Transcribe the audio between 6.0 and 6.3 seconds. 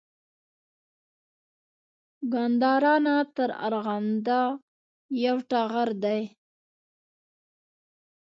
دی